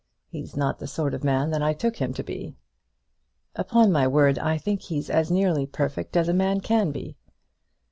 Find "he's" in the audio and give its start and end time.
0.29-0.57, 4.81-5.11